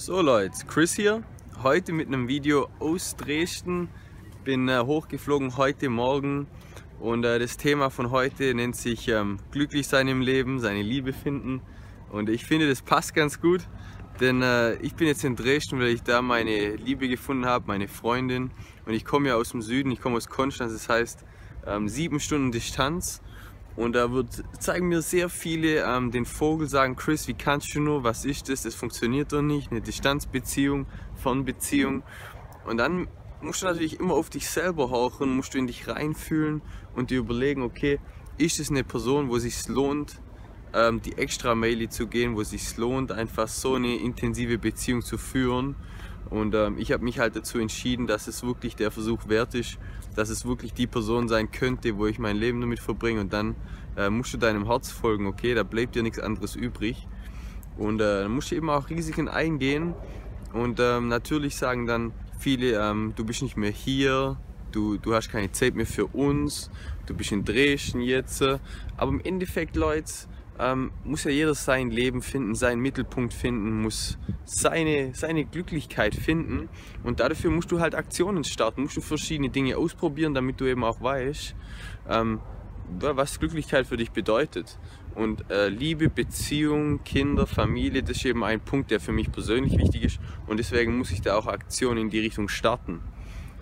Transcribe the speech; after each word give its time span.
So 0.00 0.22
Leute, 0.22 0.64
Chris 0.68 0.94
hier, 0.94 1.24
heute 1.64 1.90
mit 1.90 2.06
einem 2.06 2.28
Video 2.28 2.68
aus 2.78 3.16
Dresden. 3.16 3.88
Bin 4.44 4.68
äh, 4.68 4.78
hochgeflogen 4.78 5.56
heute 5.56 5.88
Morgen 5.88 6.46
und 7.00 7.24
äh, 7.24 7.40
das 7.40 7.56
Thema 7.56 7.90
von 7.90 8.12
heute 8.12 8.54
nennt 8.54 8.76
sich 8.76 9.08
ähm, 9.08 9.38
glücklich 9.50 9.88
sein 9.88 10.06
im 10.06 10.20
Leben, 10.20 10.60
seine 10.60 10.82
Liebe 10.82 11.12
finden. 11.12 11.62
Und 12.12 12.30
ich 12.30 12.44
finde, 12.44 12.68
das 12.68 12.80
passt 12.80 13.12
ganz 13.12 13.40
gut, 13.40 13.62
denn 14.20 14.40
äh, 14.40 14.74
ich 14.74 14.94
bin 14.94 15.08
jetzt 15.08 15.24
in 15.24 15.34
Dresden, 15.34 15.80
weil 15.80 15.88
ich 15.88 16.04
da 16.04 16.22
meine 16.22 16.76
Liebe 16.76 17.08
gefunden 17.08 17.46
habe, 17.46 17.64
meine 17.66 17.88
Freundin. 17.88 18.52
Und 18.86 18.94
ich 18.94 19.04
komme 19.04 19.30
ja 19.30 19.34
aus 19.34 19.50
dem 19.50 19.62
Süden, 19.62 19.90
ich 19.90 20.00
komme 20.00 20.16
aus 20.16 20.28
Konstanz, 20.28 20.72
das 20.72 20.88
heißt 20.88 21.24
ähm, 21.66 21.88
sieben 21.88 22.20
Stunden 22.20 22.52
Distanz. 22.52 23.20
Und 23.78 23.92
da 23.92 24.10
wird, 24.10 24.42
zeigen 24.58 24.88
mir 24.88 25.02
sehr 25.02 25.28
viele 25.28 25.84
ähm, 25.84 26.10
den 26.10 26.24
Vogel, 26.24 26.66
sagen, 26.66 26.96
Chris, 26.96 27.28
wie 27.28 27.34
kannst 27.34 27.76
du 27.76 27.80
nur, 27.80 28.02
was 28.02 28.24
ist 28.24 28.48
das, 28.48 28.62
das 28.62 28.74
funktioniert 28.74 29.32
doch 29.32 29.40
nicht, 29.40 29.70
eine 29.70 29.80
Distanzbeziehung, 29.80 30.86
Fernbeziehung. 31.14 32.02
Und 32.66 32.78
dann 32.78 33.06
musst 33.40 33.62
du 33.62 33.66
natürlich 33.66 34.00
immer 34.00 34.14
auf 34.14 34.30
dich 34.30 34.50
selber 34.50 34.90
horchen, 34.90 35.36
musst 35.36 35.54
du 35.54 35.58
in 35.58 35.68
dich 35.68 35.86
reinfühlen 35.86 36.60
und 36.96 37.10
dir 37.10 37.20
überlegen, 37.20 37.62
okay, 37.62 38.00
ist 38.36 38.58
es 38.58 38.68
eine 38.68 38.82
Person, 38.82 39.28
wo 39.28 39.36
es 39.36 39.44
sich 39.44 39.68
lohnt, 39.68 40.20
ähm, 40.74 41.00
die 41.00 41.16
extra 41.16 41.54
Meile 41.54 41.88
zu 41.88 42.08
gehen, 42.08 42.34
wo 42.34 42.40
es 42.40 42.50
sich 42.50 42.76
lohnt, 42.78 43.12
einfach 43.12 43.46
so 43.46 43.74
eine 43.74 43.94
intensive 43.94 44.58
Beziehung 44.58 45.02
zu 45.02 45.18
führen. 45.18 45.76
Und 46.30 46.54
ähm, 46.54 46.76
ich 46.78 46.92
habe 46.92 47.04
mich 47.04 47.18
halt 47.18 47.36
dazu 47.36 47.58
entschieden, 47.58 48.06
dass 48.06 48.28
es 48.28 48.42
wirklich 48.42 48.76
der 48.76 48.90
Versuch 48.90 49.28
wert 49.28 49.54
ist, 49.54 49.78
dass 50.14 50.28
es 50.28 50.44
wirklich 50.44 50.74
die 50.74 50.86
Person 50.86 51.28
sein 51.28 51.50
könnte, 51.50 51.96
wo 51.96 52.06
ich 52.06 52.18
mein 52.18 52.36
Leben 52.36 52.60
damit 52.60 52.80
verbringe. 52.80 53.20
Und 53.20 53.32
dann 53.32 53.54
äh, 53.96 54.10
musst 54.10 54.34
du 54.34 54.38
deinem 54.38 54.66
Herz 54.66 54.90
folgen, 54.90 55.26
okay? 55.26 55.54
Da 55.54 55.62
bleibt 55.62 55.94
dir 55.94 56.02
nichts 56.02 56.18
anderes 56.18 56.54
übrig. 56.56 57.06
Und 57.76 58.00
äh, 58.00 58.22
dann 58.22 58.32
musst 58.32 58.50
du 58.50 58.56
eben 58.56 58.68
auch 58.68 58.90
Risiken 58.90 59.28
eingehen. 59.28 59.94
Und 60.52 60.80
ähm, 60.80 61.08
natürlich 61.08 61.56
sagen 61.56 61.86
dann 61.86 62.12
viele, 62.38 62.78
ähm, 62.78 63.12
du 63.16 63.24
bist 63.24 63.42
nicht 63.42 63.56
mehr 63.56 63.70
hier, 63.70 64.36
du, 64.72 64.98
du 64.98 65.14
hast 65.14 65.30
keine 65.30 65.52
Zeit 65.52 65.74
mehr 65.74 65.86
für 65.86 66.06
uns, 66.06 66.70
du 67.06 67.14
bist 67.14 67.32
in 67.32 67.44
Dresden 67.44 68.00
jetzt. 68.00 68.42
Aber 68.42 69.10
im 69.10 69.20
Endeffekt, 69.20 69.76
Leute, 69.76 70.12
ähm, 70.58 70.90
muss 71.04 71.24
ja 71.24 71.30
jeder 71.30 71.54
sein 71.54 71.90
Leben 71.90 72.22
finden, 72.22 72.54
seinen 72.54 72.80
Mittelpunkt 72.80 73.32
finden, 73.32 73.82
muss 73.82 74.18
seine, 74.44 75.14
seine 75.14 75.44
Glücklichkeit 75.44 76.14
finden 76.14 76.68
und 77.04 77.20
dafür 77.20 77.50
musst 77.50 77.70
du 77.70 77.80
halt 77.80 77.94
Aktionen 77.94 78.44
starten, 78.44 78.82
musst 78.82 78.96
du 78.96 79.00
verschiedene 79.00 79.50
Dinge 79.50 79.76
ausprobieren, 79.76 80.34
damit 80.34 80.60
du 80.60 80.66
eben 80.66 80.84
auch 80.84 81.00
weißt, 81.00 81.54
ähm, 82.08 82.40
was 83.00 83.38
Glücklichkeit 83.38 83.86
für 83.86 83.98
dich 83.98 84.10
bedeutet. 84.12 84.78
Und 85.14 85.50
äh, 85.50 85.68
Liebe, 85.68 86.08
Beziehung, 86.08 87.02
Kinder, 87.04 87.46
Familie, 87.46 88.02
das 88.02 88.18
ist 88.18 88.24
eben 88.24 88.44
ein 88.44 88.60
Punkt, 88.60 88.90
der 88.90 89.00
für 89.00 89.12
mich 89.12 89.30
persönlich 89.32 89.76
wichtig 89.76 90.04
ist 90.04 90.20
und 90.46 90.58
deswegen 90.58 90.96
muss 90.96 91.10
ich 91.10 91.20
da 91.20 91.36
auch 91.36 91.46
Aktionen 91.46 92.02
in 92.02 92.10
die 92.10 92.20
Richtung 92.20 92.48
starten. 92.48 93.00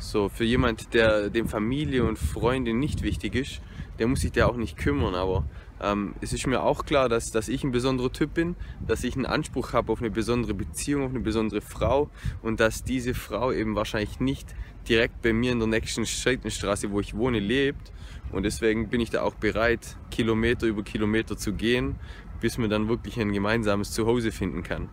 So, 0.00 0.30
für 0.30 0.44
jemand, 0.44 0.94
der 0.94 1.28
dem 1.28 1.46
Familie 1.46 2.04
und 2.04 2.18
Freunde 2.18 2.72
nicht 2.72 3.02
wichtig 3.02 3.34
ist, 3.34 3.60
der 3.98 4.06
muss 4.06 4.22
sich 4.22 4.32
da 4.32 4.46
auch 4.46 4.56
nicht 4.56 4.78
kümmern, 4.78 5.14
aber 5.14 5.44
ähm, 5.78 6.14
es 6.22 6.32
ist 6.32 6.46
mir 6.46 6.62
auch 6.62 6.86
klar, 6.86 7.10
dass, 7.10 7.30
dass 7.32 7.48
ich 7.48 7.64
ein 7.64 7.70
besonderer 7.70 8.10
Typ 8.10 8.32
bin, 8.32 8.56
dass 8.86 9.04
ich 9.04 9.14
einen 9.14 9.26
Anspruch 9.26 9.74
habe 9.74 9.92
auf 9.92 10.00
eine 10.00 10.10
besondere 10.10 10.54
Beziehung, 10.54 11.04
auf 11.04 11.10
eine 11.10 11.20
besondere 11.20 11.60
Frau 11.60 12.08
und 12.40 12.60
dass 12.60 12.82
diese 12.82 13.12
Frau 13.12 13.52
eben 13.52 13.76
wahrscheinlich 13.76 14.20
nicht 14.20 14.54
direkt 14.88 15.20
bei 15.20 15.34
mir 15.34 15.52
in 15.52 15.58
der 15.58 15.68
nächsten 15.68 16.06
Seitenstraße, 16.06 16.90
wo 16.90 17.00
ich 17.00 17.14
wohne, 17.14 17.38
lebt. 17.38 17.92
Und 18.32 18.44
deswegen 18.44 18.88
bin 18.88 19.02
ich 19.02 19.10
da 19.10 19.20
auch 19.20 19.34
bereit, 19.34 19.98
Kilometer 20.10 20.66
über 20.66 20.82
Kilometer 20.82 21.36
zu 21.36 21.52
gehen, 21.52 21.96
bis 22.40 22.56
man 22.56 22.70
dann 22.70 22.88
wirklich 22.88 23.20
ein 23.20 23.32
gemeinsames 23.32 23.92
Zuhause 23.92 24.32
finden 24.32 24.62
kann. 24.62 24.88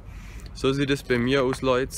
So 0.53 0.73
sieht 0.73 0.89
es 0.89 1.03
bei 1.03 1.17
mir 1.17 1.45
aus, 1.45 1.61
Leute. 1.61 1.95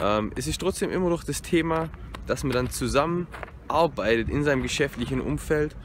Ähm, 0.00 0.32
es 0.36 0.46
ist 0.46 0.60
trotzdem 0.60 0.90
immer 0.90 1.08
noch 1.08 1.24
das 1.24 1.40
Thema, 1.40 1.88
dass 2.26 2.44
man 2.44 2.52
dann 2.52 2.70
zusammen 2.70 3.26
arbeitet 3.68 4.28
in 4.28 4.44
seinem 4.44 4.62
geschäftlichen 4.62 5.20
Umfeld 5.20 5.76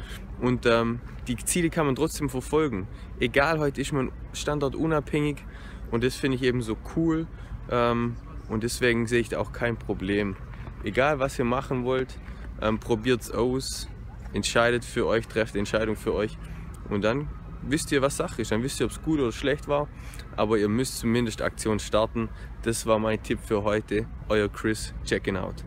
und 0.41 0.65
ähm, 0.65 0.99
die 1.27 1.35
Ziele 1.37 1.69
kann 1.69 1.85
man 1.85 1.95
trotzdem 1.95 2.29
verfolgen. 2.29 2.87
Egal, 3.19 3.59
heute 3.59 3.81
ist 3.81 3.93
man 3.93 4.11
standortunabhängig 4.33 5.37
und 5.91 6.03
das 6.03 6.15
finde 6.15 6.35
ich 6.35 6.43
eben 6.43 6.61
so 6.61 6.77
cool 6.95 7.27
ähm, 7.69 8.15
und 8.49 8.63
deswegen 8.63 9.07
sehe 9.07 9.19
ich 9.19 9.29
da 9.29 9.39
auch 9.39 9.51
kein 9.51 9.77
Problem. 9.77 10.35
Egal, 10.83 11.19
was 11.19 11.39
ihr 11.39 11.45
machen 11.45 11.85
wollt, 11.85 12.17
ähm, 12.61 12.79
probiert 12.79 13.21
es 13.21 13.31
aus, 13.31 13.87
entscheidet 14.33 14.85
für 14.85 15.05
euch, 15.05 15.27
trefft 15.27 15.55
Entscheidung 15.55 15.95
für 15.95 16.13
euch 16.13 16.37
und 16.89 17.03
dann 17.03 17.27
wisst 17.63 17.91
ihr, 17.91 18.01
was 18.01 18.17
Sache 18.17 18.41
ist. 18.41 18.51
Dann 18.51 18.63
wisst 18.63 18.79
ihr, 18.79 18.85
ob 18.85 18.91
es 18.91 19.01
gut 19.01 19.19
oder 19.19 19.31
schlecht 19.31 19.67
war, 19.67 19.87
aber 20.35 20.57
ihr 20.57 20.69
müsst 20.69 20.99
zumindest 20.99 21.41
Aktion 21.41 21.79
starten. 21.79 22.29
Das 22.63 22.85
war 22.85 22.99
mein 22.99 23.21
Tipp 23.21 23.39
für 23.43 23.63
heute. 23.63 24.05
Euer 24.29 24.49
Chris, 24.49 24.93
checking 25.05 25.37
out. 25.37 25.63